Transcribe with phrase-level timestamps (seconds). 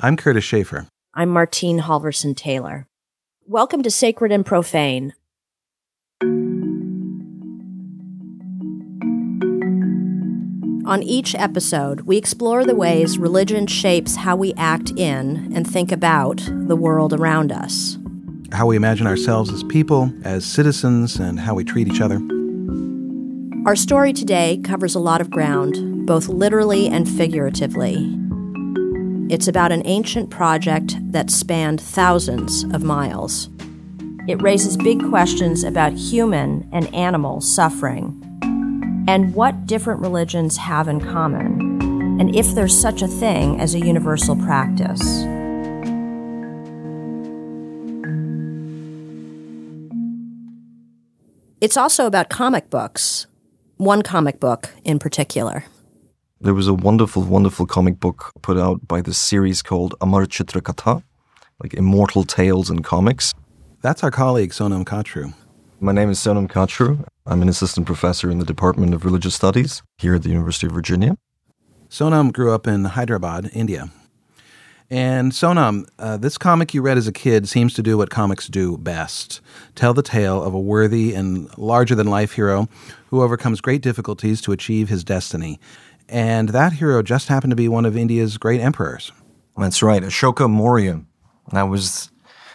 [0.00, 0.86] I'm Kurtis Schaeffer.
[1.12, 2.86] I'm Martien Halvorson-Taylor.
[3.48, 5.12] Welcome to Sacred and Profane.
[10.86, 15.90] On each episode, we explore the ways religion shapes how we act in and think
[15.90, 17.98] about the world around us.
[18.52, 22.20] How we imagine ourselves as people, as citizens, and how we treat each other.
[23.66, 28.16] Our story today covers a lot of ground, both literally and figuratively.
[29.30, 33.50] It's about an ancient project that spanned thousands of miles.
[34.26, 38.24] It raises big questions about human and animal suffering
[39.06, 41.60] and what different religions have in common,
[42.18, 45.02] and if there's such a thing as a universal practice.
[51.60, 53.26] It's also about comic books,
[53.76, 55.64] one comic book in particular.
[56.40, 60.62] There was a wonderful, wonderful comic book put out by this series called Amar Chitra
[60.62, 61.02] Katha,
[61.60, 63.34] like Immortal Tales in Comics.
[63.82, 65.34] That's our colleague Sonam Kachru.
[65.80, 67.04] My name is Sonam Kachru.
[67.26, 70.72] I'm an assistant professor in the Department of Religious Studies here at the University of
[70.72, 71.18] Virginia.
[71.88, 73.90] Sonam grew up in Hyderabad, India.
[74.90, 78.46] And Sonam, uh, this comic you read as a kid seems to do what comics
[78.46, 79.42] do best
[79.74, 82.68] tell the tale of a worthy and larger than life hero
[83.08, 85.60] who overcomes great difficulties to achieve his destiny.
[86.08, 89.12] And that hero just happened to be one of India's great emperors.
[89.56, 91.02] That's right, Ashoka Maurya.
[91.52, 92.10] That was,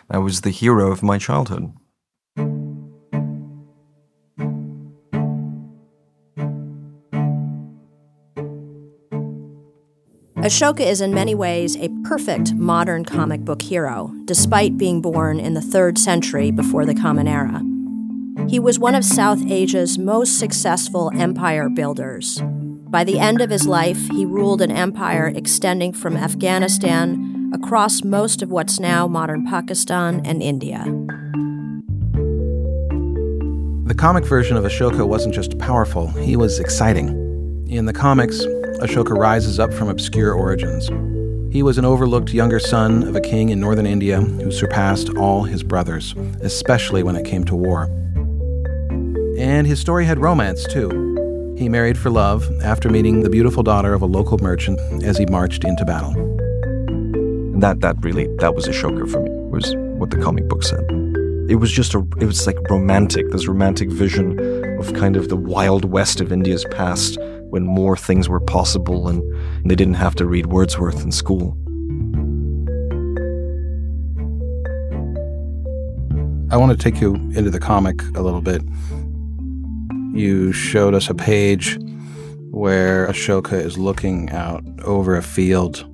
[0.10, 1.72] that was the hero of my childhood.
[10.44, 15.54] Ashoka is in many ways a perfect modern comic book hero, despite being born in
[15.54, 17.62] the 3rd century before the Common Era.
[18.50, 22.42] He was one of South Asia's most successful empire builders.
[22.94, 28.44] By the end of his life, he ruled an empire extending from Afghanistan across most
[28.44, 30.84] of what's now modern Pakistan and India.
[33.88, 37.08] The comic version of Ashoka wasn't just powerful, he was exciting.
[37.68, 38.46] In the comics,
[38.80, 40.92] Ashoka rises up from obscure origins.
[41.52, 45.42] He was an overlooked younger son of a king in northern India who surpassed all
[45.42, 47.86] his brothers, especially when it came to war.
[49.40, 51.13] And his story had romance, too.
[51.64, 55.26] He married for love after meeting the beautiful daughter of a local merchant as he
[55.28, 56.12] marched into battle.
[56.12, 60.84] And that, that really, that was Ashoka for me, was what the comic book said.
[61.50, 64.38] It was just a, it was like romantic, this romantic vision
[64.78, 69.24] of kind of the wild west of India's past when more things were possible and
[69.64, 71.56] they didn't have to read Wordsworth in school.
[76.52, 78.62] I want to take you into the comic a little bit.
[80.14, 81.78] You showed us a page
[82.52, 85.90] where Ashoka is looking out over a field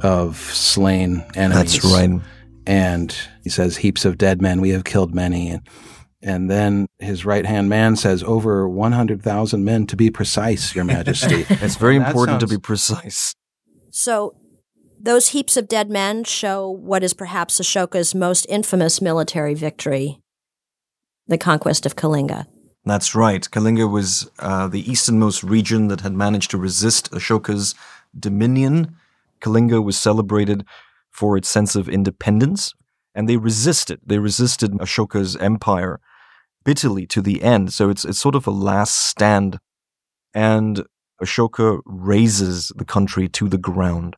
[0.00, 1.80] of slain enemies.
[1.80, 2.20] That's right.
[2.66, 5.50] And he says, Heaps of dead men, we have killed many.
[5.50, 5.68] And
[6.22, 11.46] and then his right hand man says, over 100,000 men to be precise, Your Majesty.
[11.50, 12.50] it's very important sounds...
[12.50, 13.32] to be precise.
[13.90, 14.34] So,
[14.98, 20.20] those heaps of dead men show what is perhaps Ashoka's most infamous military victory
[21.28, 22.46] the conquest of Kalinga.
[22.86, 23.42] That's right.
[23.42, 27.74] Kalinga was uh, the easternmost region that had managed to resist Ashoka's
[28.18, 28.94] dominion.
[29.40, 30.64] Kalinga was celebrated
[31.10, 32.74] for its sense of independence,
[33.12, 34.00] and they resisted.
[34.06, 35.98] They resisted Ashoka's empire
[36.64, 37.72] bitterly to the end.
[37.72, 39.58] So it's it's sort of a last stand,
[40.32, 40.84] and
[41.20, 44.14] Ashoka razes the country to the ground.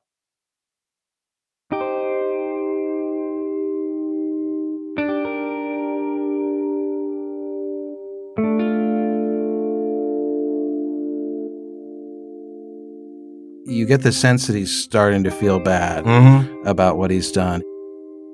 [13.68, 16.66] You get the sense that he's starting to feel bad mm-hmm.
[16.66, 17.62] about what he's done.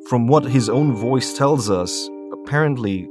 [0.08, 3.08] From what his own voice tells us, apparently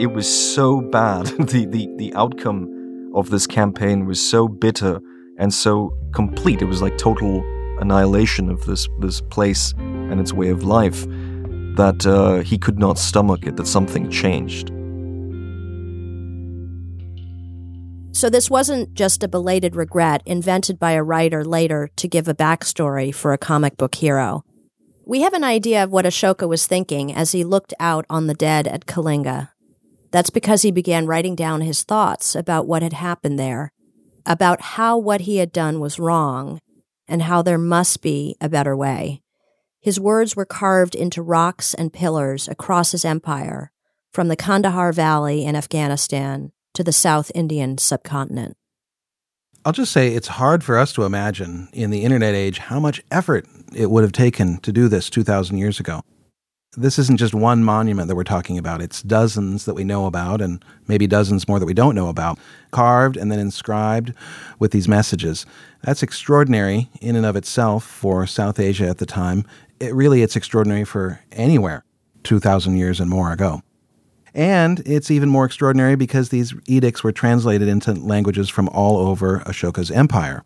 [0.00, 1.26] it was so bad.
[1.38, 5.00] the, the, the outcome of this campaign was so bitter
[5.38, 6.60] and so complete.
[6.60, 7.44] It was like total
[7.80, 11.06] annihilation of this, this place and its way of life
[11.76, 14.71] that uh, he could not stomach it, that something changed.
[18.12, 22.34] So, this wasn't just a belated regret invented by a writer later to give a
[22.34, 24.44] backstory for a comic book hero.
[25.04, 28.34] We have an idea of what Ashoka was thinking as he looked out on the
[28.34, 29.48] dead at Kalinga
[30.12, 33.72] that's because he began writing down his thoughts about what had happened there,
[34.24, 36.60] about how what he had done was wrong,
[37.08, 39.22] and how there must be a better way.
[39.80, 43.72] His words were carved into rocks and pillars across his empire,
[44.12, 48.56] from the Kandahar Valley in Afghanistan to the South Indian subcontinent.
[49.64, 53.02] I'll just say it's hard for us to imagine in the internet age how much
[53.12, 56.02] effort it would have taken to do this 2,000 years ago.
[56.76, 60.40] This isn't just one monument that we're talking about, it's dozens that we know about,
[60.40, 62.38] and maybe dozens more that we don't know about,
[62.70, 64.14] carved and then inscribed
[64.58, 65.44] with these messages.
[65.82, 69.44] That's extraordinary in and of itself for South Asia at the time.
[69.80, 71.84] It really, it's extraordinary for anywhere
[72.24, 73.62] 2,000 years and more ago.
[74.34, 79.40] And it's even more extraordinary because these edicts were translated into languages from all over
[79.40, 80.42] Ashoka's empire.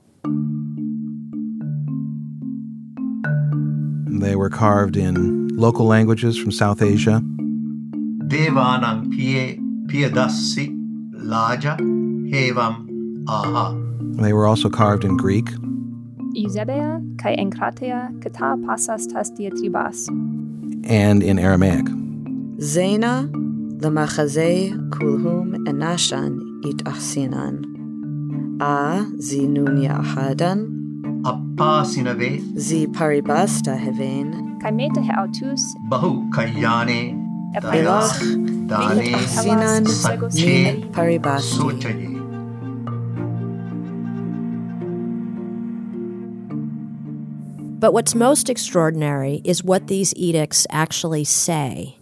[4.20, 7.22] They were carved in local languages from South Asia.
[8.26, 10.74] Devanang pie piedassi
[11.14, 11.78] laja
[12.32, 13.74] hevam aha.
[14.20, 15.46] They were also carved in Greek.
[16.34, 20.08] Eusebia kai enkratea kata pasas tas diatribas.
[20.88, 21.86] And in Aramaic.
[22.60, 23.30] Zena
[23.78, 27.60] Lamachaze kulhum enashan it itahsinan.
[28.60, 30.72] A zinunya ahadan.
[31.26, 32.40] Appa sinave.
[32.58, 34.58] Zi paribasta hevain.
[34.62, 35.60] Kaimeta heautus.
[35.90, 37.20] Bahu kayane.
[37.54, 38.16] Epilach.
[38.66, 39.12] Dane.
[39.28, 39.84] Sinan.
[40.32, 42.16] Ni paribasti.
[47.78, 51.98] But what's most extraordinary is what these edicts actually say.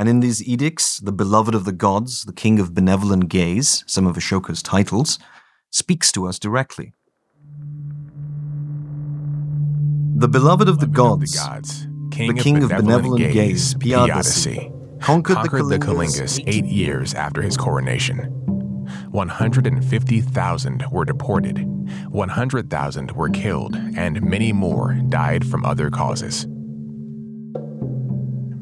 [0.00, 4.06] And in these edicts, the beloved of the gods, the king of benevolent gaze, some
[4.06, 5.18] of Ashoka's titles,
[5.70, 6.94] speaks to us directly.
[10.16, 15.00] The beloved of the gods, the gods, king, the king of benevolent, gaze, Piyadasi, Piyadasi,
[15.02, 18.20] conquered, conquered the the Kalingas Kalingas eight years after his coronation.
[19.10, 21.58] 150,000 were deported,
[22.08, 26.46] 100,000 were killed, and many more died from other causes.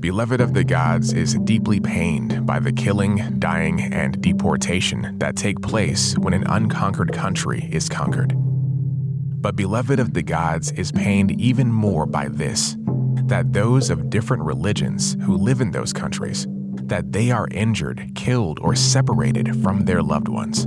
[0.00, 5.60] Beloved of the gods is deeply pained by the killing, dying, and deportation that take
[5.60, 8.32] place when an unconquered country is conquered.
[8.36, 12.76] But beloved of the gods is pained even more by this
[13.24, 16.46] that those of different religions who live in those countries
[16.84, 20.66] that they are injured, killed, or separated from their loved ones.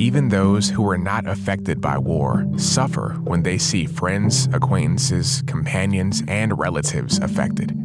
[0.00, 6.22] Even those who are not affected by war suffer when they see friends, acquaintances, companions,
[6.28, 7.76] and relatives affected.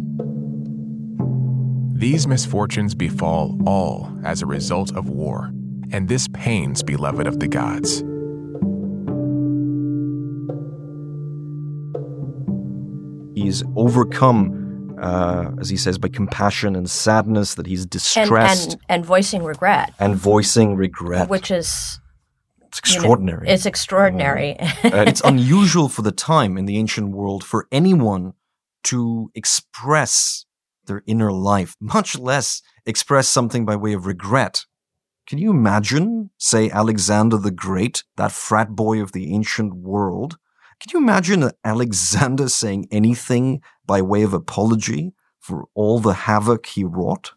[1.96, 5.52] These misfortunes befall all as a result of war,
[5.92, 8.04] and this pains beloved of the gods.
[13.36, 18.82] He's overcome, uh, as he says, by compassion and sadness, that he's And, distressed and,
[18.88, 21.28] and voicing regret, and, voicing regret.
[21.28, 22.00] which is
[22.80, 23.50] it's you know, extraordinary.
[23.50, 24.60] it's extraordinary.
[24.60, 28.34] Uh, it's unusual for the time in the ancient world for anyone
[28.84, 30.46] to express
[30.86, 34.66] their inner life, much less express something by way of regret.
[35.26, 40.38] Can you imagine, say, Alexander the Great, that frat boy of the ancient world?
[40.82, 46.84] Can you imagine Alexander saying anything by way of apology for all the havoc he
[46.84, 47.32] wrought?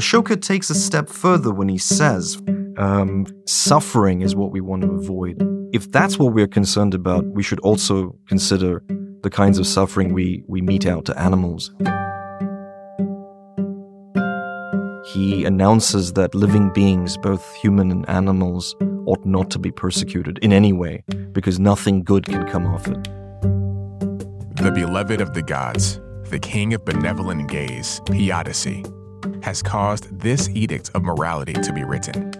[0.00, 2.40] Ashoka takes a step further when he says,
[2.78, 5.36] um, suffering is what we want to avoid.
[5.74, 8.82] If that's what we're concerned about, we should also consider
[9.22, 11.70] the kinds of suffering we, we mete out to animals.
[15.12, 18.74] He announces that living beings, both human and animals,
[19.04, 23.04] ought not to be persecuted in any way because nothing good can come of it.
[24.62, 28.99] The beloved of the gods, the king of benevolent gaze, Piyadasi,
[29.42, 32.32] has caused this edict of morality to be written.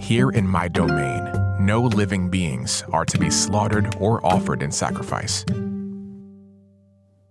[0.00, 5.44] Here in my domain, no living beings are to be slaughtered or offered in sacrifice.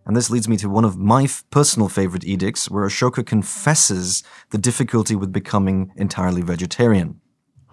[0.07, 4.23] And this leads me to one of my f- personal favorite edicts, where Ashoka confesses
[4.51, 7.19] the difficulty with becoming entirely vegetarian.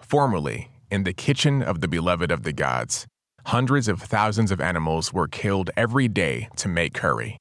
[0.01, 3.07] Formerly, in the kitchen of the beloved of the gods,
[3.47, 7.37] hundreds of thousands of animals were killed every day to make curry.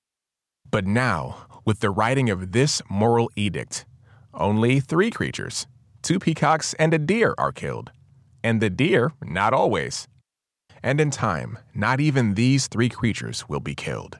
[0.69, 3.85] But now, with the writing of this moral edict,
[4.33, 5.67] only three creatures
[6.01, 7.91] two peacocks and a deer are killed.
[8.43, 10.07] And the deer, not always.
[10.83, 14.19] And in time, not even these three creatures will be killed.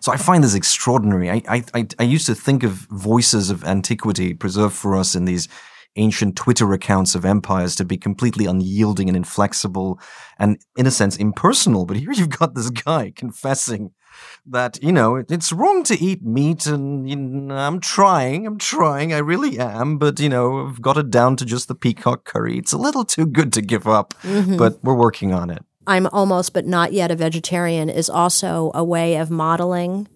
[0.00, 1.30] So I find this extraordinary.
[1.30, 1.42] I,
[1.74, 5.48] I, I, used to think of voices of antiquity preserved for us in these
[5.96, 10.00] ancient Twitter accounts of empires to be completely unyielding and inflexible
[10.38, 11.84] and, in a sense, impersonal.
[11.84, 13.92] But here you've got this guy confessing
[14.46, 19.12] that, you know, it's wrong to eat meat and you know, I'm trying, I'm trying,
[19.12, 19.98] I really am.
[19.98, 22.58] But, you know, I've got it down to just the peacock curry.
[22.58, 24.14] It's a little too good to give up,
[24.58, 25.64] but we're working on it.
[25.86, 30.06] I'm almost but not yet a vegetarian is also a way of modeling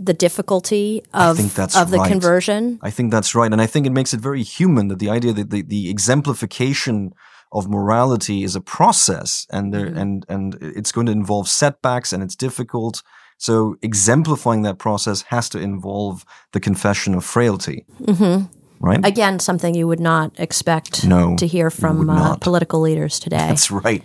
[0.00, 2.08] the difficulty of of the right.
[2.08, 2.78] conversion.
[2.82, 3.50] I think that's right.
[3.52, 7.12] And I think it makes it very human that the idea that the, the exemplification
[7.50, 10.00] of morality is a process and there, Mhm.
[10.00, 13.02] and and it's going to involve setbacks and it's difficult.
[13.38, 18.42] So exemplifying that process has to involve the confession of frailty, hmm
[18.80, 19.04] right?
[19.04, 23.36] Again, something you would not expect No, to hear from uh, political leaders today.
[23.36, 24.04] That's right.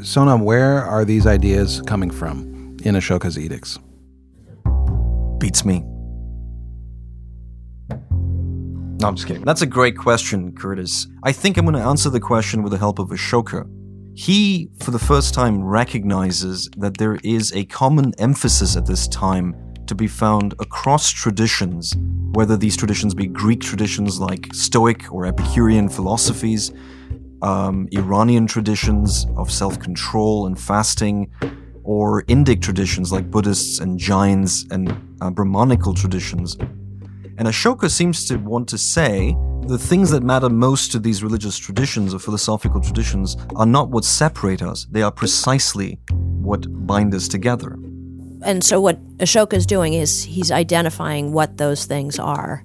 [0.00, 3.78] Sonam, where are these ideas coming from in Ashoka's edicts?
[5.38, 5.84] Beats me.
[9.00, 9.44] No, I'm just kidding.
[9.44, 11.06] That's a great question, Kurtis.
[11.22, 13.64] I think I'm going to answer the question with the help of Ashoka.
[14.14, 19.54] He, for the first time, recognizes that there is a common emphasis at this time
[19.86, 21.94] to be found across traditions,
[22.32, 26.72] whether these traditions be Greek traditions like Stoic or Epicurean philosophies,
[27.42, 31.30] um, Iranian traditions of self control and fasting,
[31.84, 34.90] or Indic traditions like Buddhists and Jains and
[35.20, 36.56] uh, Brahmanical traditions.
[37.38, 39.36] And Ashoka seems to want to say
[39.68, 44.04] the things that matter most to these religious traditions or philosophical traditions are not what
[44.04, 47.78] separate us, they are precisely what bind us together.
[48.42, 52.64] And so, what Ashoka is doing is he's identifying what those things are.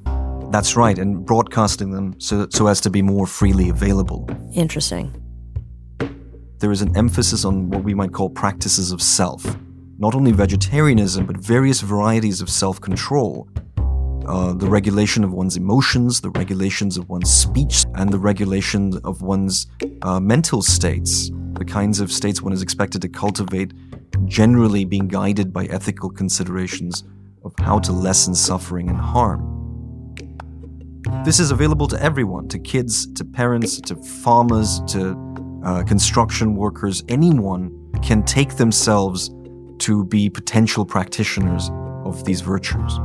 [0.50, 4.28] That's right, and broadcasting them so, so as to be more freely available.
[4.56, 5.14] Interesting.
[6.58, 9.46] There is an emphasis on what we might call practices of self.
[10.00, 13.48] Not only vegetarianism, but various varieties of self control.
[14.28, 19.22] Uh, the regulation of one's emotions, the regulations of one's speech, and the regulation of
[19.22, 19.68] one's
[20.02, 23.74] uh, mental states, the kinds of states one is expected to cultivate,
[24.26, 27.04] generally being guided by ethical considerations
[27.44, 29.50] of how to lessen suffering and harm.
[31.26, 37.04] This is available to everyone to kids, to parents, to farmers, to uh, construction workers.
[37.10, 39.30] Anyone can take themselves
[39.80, 41.70] to be potential practitioners
[42.06, 43.00] of these virtues.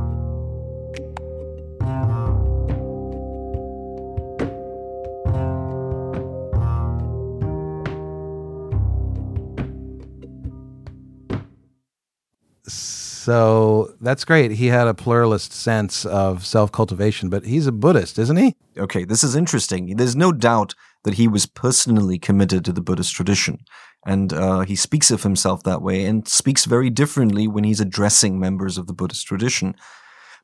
[13.29, 14.53] So that's great.
[14.53, 18.55] He had a pluralist sense of self cultivation, but he's a Buddhist, isn't he?
[18.75, 19.95] Okay, this is interesting.
[19.97, 23.59] There's no doubt that he was personally committed to the Buddhist tradition.
[24.03, 28.39] And uh, he speaks of himself that way and speaks very differently when he's addressing
[28.39, 29.75] members of the Buddhist tradition.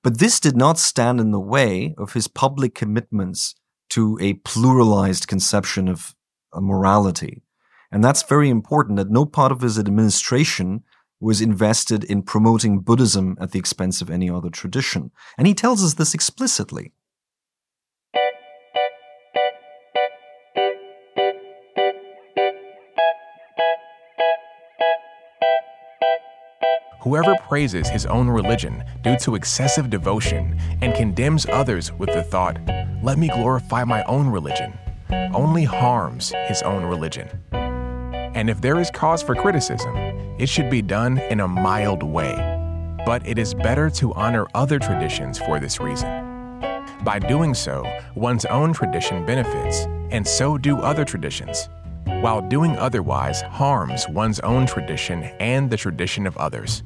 [0.03, 3.55] But this did not stand in the way of his public commitments
[3.89, 6.13] to a pluralized conception of
[6.53, 7.41] uh, morality.
[7.91, 10.83] And that's very important that no part of his administration
[11.25, 15.09] was invested in promoting Buddhism at the expense of any other tradition.
[15.39, 16.93] And he tells us this explicitly.
[27.01, 32.59] Whoever praises his own religion due to excessive devotion and condemns others with the thought,
[33.01, 34.77] let me glorify my own religion,
[35.33, 37.27] only harms his own religion.
[38.35, 39.95] And if there is cause for criticism,
[40.37, 42.35] it should be done in a mild way.
[43.05, 46.25] But it is better to honor other traditions for this reason.
[47.03, 51.69] By doing so, one's own tradition benefits, and so do other traditions,
[52.05, 56.83] while doing otherwise harms one's own tradition and the tradition of others.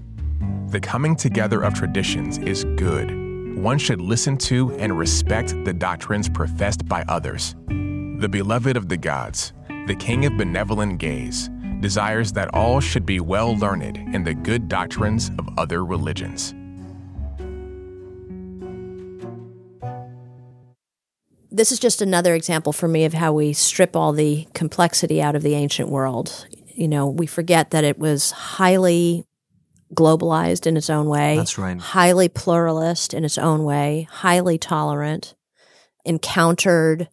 [0.68, 3.58] The coming together of traditions is good.
[3.58, 7.56] One should listen to and respect the doctrines professed by others.
[7.68, 9.54] The beloved of the gods,
[9.88, 14.68] the king of benevolent gaze, desires that all should be well learned in the good
[14.68, 16.54] doctrines of other religions.
[21.52, 25.36] This is just another example for me of how we strip all the complexity out
[25.36, 26.48] of the ancient world.
[26.68, 29.26] You know, we forget that it was highly
[29.94, 31.36] globalized in its own way.
[31.36, 31.78] That's right.
[31.78, 35.36] Highly pluralist in its own way, highly tolerant,
[36.06, 37.10] encountered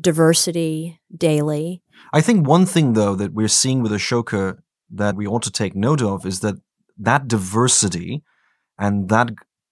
[0.00, 1.81] diversity daily.
[2.12, 4.58] I think one thing, though, that we're seeing with Ashoka
[4.90, 6.56] that we ought to take note of is that
[6.98, 8.22] that diversity
[8.78, 9.30] and that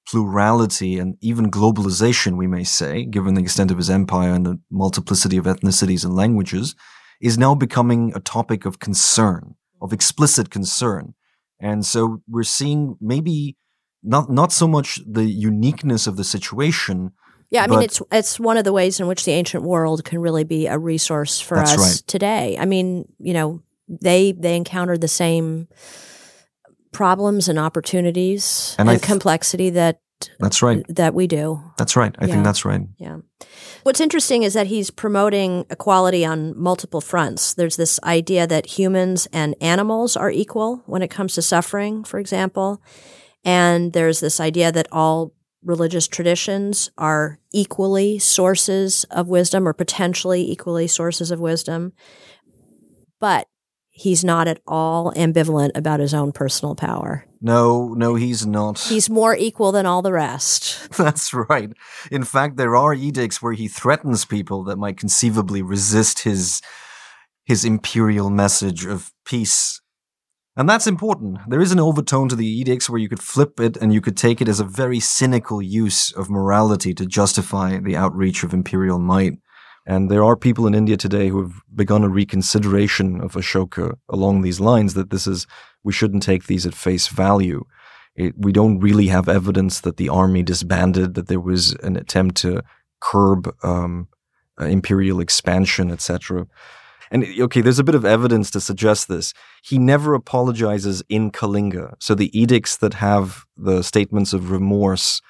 [0.08, 4.60] plurality and even globalization, we may say, given the extent of his empire and the
[4.70, 6.74] multiplicity of ethnicities and languages,
[7.20, 11.14] is now becoming a topic of concern, of explicit concern.
[11.60, 13.56] And so we're seeing maybe
[14.02, 17.12] not, not so much the uniqueness of the situation,
[17.50, 20.20] Yeah, I mean it's it's one of the ways in which the ancient world can
[20.20, 22.02] really be a resource for us right.
[22.06, 22.56] today.
[22.58, 25.66] I mean, you know, they they encountered the same
[26.92, 30.00] problems and opportunities And and, th- complexity that
[30.38, 30.84] That's right.
[30.88, 31.60] that we do.
[31.76, 32.14] That's right.
[32.18, 32.32] I Yeah.
[32.32, 32.82] think that's right.
[32.98, 33.18] Yeah.
[33.84, 37.54] What's interesting is that he's promoting equality on multiple fronts.
[37.54, 42.18] There's this idea that humans and animals are equal when it comes to suffering, for
[42.18, 42.82] example.
[43.44, 50.50] And there's this idea that all religious traditions are equally sources of wisdom or potentially
[50.50, 51.92] equally sources of wisdom.
[53.18, 53.48] But
[53.90, 57.26] he's not at all ambivalent about his own personal power.
[57.42, 58.78] No, no, he's not.
[58.78, 60.90] He's more equal than all the rest.
[60.96, 61.70] That's right.
[62.10, 66.60] In fact, there are edicts where he threatens people that might conceivably resist his
[67.44, 69.80] his imperial message of peace.
[70.56, 71.38] And that's important.
[71.48, 74.16] There is an overtone to the edicts where you could flip it and you could
[74.16, 78.98] take it as a very cynical use of morality to justify the outreach of imperial
[78.98, 79.34] might.
[79.86, 84.42] And there are people in India today who have begun a reconsideration of Ashoka along
[84.42, 85.46] these lines that this is,
[85.82, 87.64] we shouldn't take these at face value.
[88.16, 92.36] It, we don't really have evidence that the army disbanded, that there was an attempt
[92.38, 92.62] to
[93.00, 94.08] curb um,
[94.60, 96.46] uh, imperial expansion, etc.
[97.10, 99.34] And okay, there's a bit of evidence to suggest this.
[99.64, 101.94] He never apologizes in Kalinga.
[101.98, 105.20] So the edicts that have the statements of remorse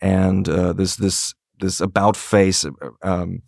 [0.00, 2.66] and uh, this this this about face
[3.02, 3.42] um,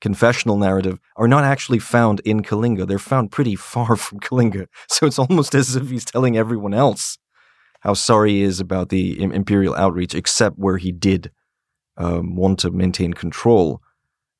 [0.00, 2.86] confessional narrative are not actually found in Kalinga.
[2.86, 4.66] They're found pretty far from Kalinga.
[4.88, 7.18] So it's almost as if he's telling everyone else
[7.80, 11.30] how sorry he is about the imperial outreach, except where he did
[11.96, 13.82] um, want to maintain control.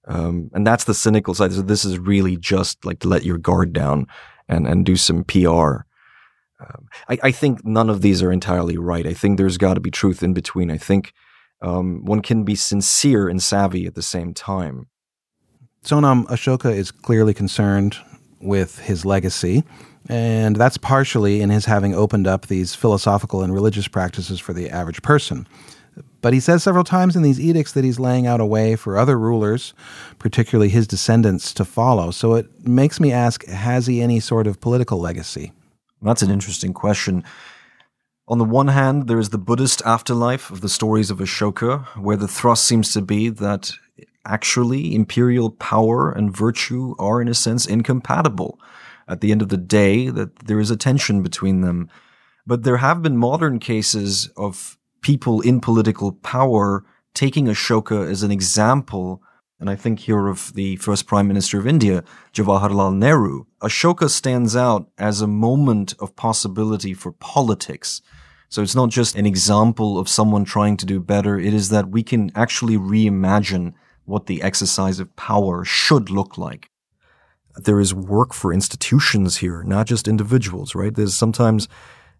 [0.06, 1.52] Um, and that's the cynical side.
[1.52, 4.06] So this is really just like to let your guard down
[4.48, 5.84] and, and do some PR.
[6.60, 9.06] Um, I, I think none of these are entirely right.
[9.06, 10.70] I think there's got to be truth in between.
[10.70, 11.12] I think
[11.60, 14.88] um, one can be sincere and savvy at the same time.
[15.84, 17.96] Sonam Ashoka is clearly concerned
[18.40, 19.64] with his legacy,
[20.08, 24.70] and that's partially in his having opened up these philosophical and religious practices for the
[24.70, 25.46] average person.
[26.24, 28.96] But he says several times in these edicts that he's laying out a way for
[28.96, 29.74] other rulers,
[30.18, 32.10] particularly his descendants, to follow.
[32.12, 35.52] So it makes me ask has he any sort of political legacy?
[36.00, 37.24] That's an interesting question.
[38.26, 42.16] On the one hand, there is the Buddhist afterlife of the stories of Ashoka, where
[42.16, 43.72] the thrust seems to be that
[44.24, 48.58] actually imperial power and virtue are, in a sense, incompatible.
[49.06, 51.90] At the end of the day, that there is a tension between them.
[52.46, 58.32] But there have been modern cases of people in political power taking Ashoka as an
[58.32, 59.22] example.
[59.60, 63.44] And I think here of the first Prime Minister of India, Jawaharlal Nehru.
[63.60, 68.00] Ashoka stands out as a moment of possibility for politics.
[68.48, 71.38] So it's not just an example of someone trying to do better.
[71.38, 73.74] It is that we can actually reimagine
[74.06, 76.70] what the exercise of power should look like.
[77.56, 80.94] There is work for institutions here, not just individuals, right?
[80.94, 81.68] There's sometimes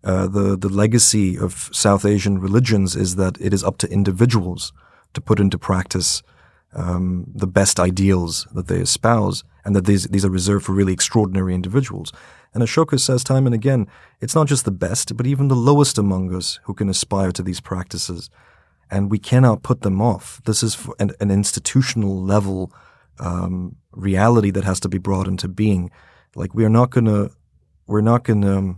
[0.04, 4.72] uh, the the legacy of South Asian religions is that it is up to individuals
[5.14, 6.22] to put into practice
[6.74, 10.92] um, the best ideals that they espouse, and that these these are reserved for really
[10.92, 12.12] extraordinary individuals.
[12.52, 13.88] And Ashoka says time and again,
[14.20, 17.42] it's not just the best, but even the lowest among us who can aspire to
[17.42, 18.30] these practices,
[18.90, 20.40] and we cannot put them off.
[20.44, 22.72] This is an, an institutional level
[23.18, 25.90] um, reality that has to be brought into being.
[26.36, 27.30] Like we are not gonna,
[27.86, 28.76] we're not gonna.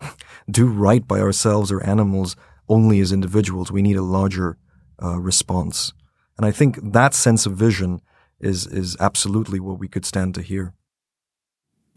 [0.50, 2.36] Do right by ourselves or animals
[2.68, 3.72] only as individuals.
[3.72, 4.58] We need a larger
[5.02, 5.92] uh, response.
[6.36, 8.00] And I think that sense of vision
[8.40, 10.74] is is absolutely what we could stand to hear.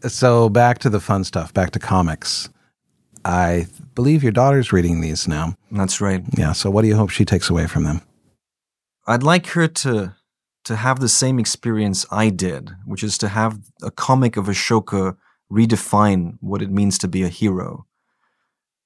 [0.06, 2.50] So back to the fun stuff, back to comics.
[3.24, 5.54] I believe your daughter's reading these now.
[5.70, 6.24] That's right.
[6.36, 8.02] Yeah, so what do you hope she takes away from them?
[9.06, 10.16] I'd like her to
[10.64, 15.16] to have the same experience I did, which is to have a comic of Ashoka
[15.50, 17.84] redefine what it means to be a hero.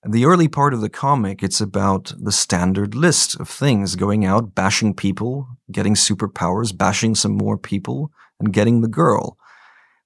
[0.09, 4.55] The early part of the comic, it's about the standard list of things going out,
[4.55, 9.37] bashing people, getting superpowers, bashing some more people, and getting the girl.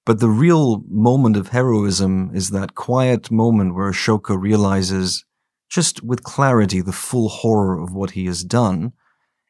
[0.03, 5.23] But the real moment of heroism is that quiet moment where Ashoka realizes,
[5.69, 8.93] just with clarity, the full horror of what he has done,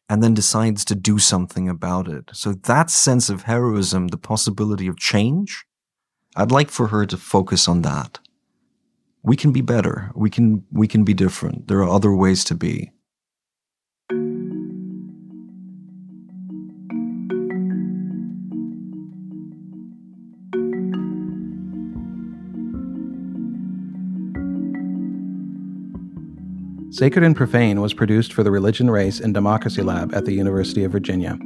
[0.09, 2.29] and then decides to do something about it.
[2.33, 5.63] So that sense of heroism, the possibility of change,
[6.35, 8.19] I'd like for her to focus on that.
[9.23, 10.11] We can be better.
[10.15, 11.67] We can we can be different.
[11.67, 12.91] There are other ways to be.
[26.89, 30.83] Sacred and Profane was produced for the Religion, Race, and Democracy Lab at the University
[30.83, 31.37] of Virginia.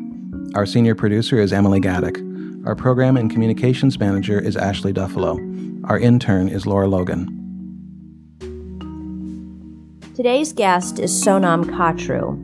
[0.55, 2.17] Our senior producer is Emily Gaddick.
[2.65, 5.37] Our program and communications manager is Ashley Duffalo.
[5.87, 7.44] Our intern is Laura Logan.
[10.15, 12.39] Today's guest is Sonam Kachru.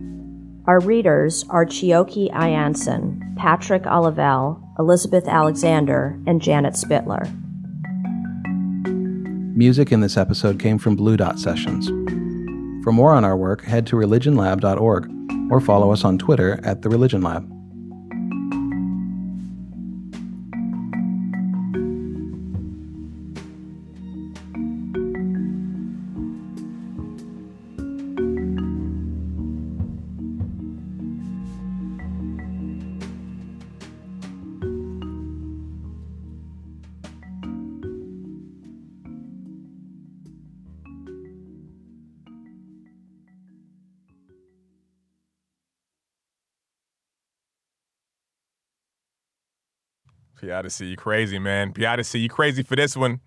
[0.68, 7.32] Our readers are Chioki Ianson, Patrick Olivelle, Elizabeth Alexander, and Janet Spittler.
[9.56, 11.88] Music in this episode came from Blue Dot Sessions.
[12.84, 15.10] For more on our work, head to religionlab.org
[15.50, 17.50] or follow us on Twitter at The Religion Lab.
[50.62, 51.74] Piatasy, you crazy, man.
[51.74, 53.20] Piatasy, you crazy for this one.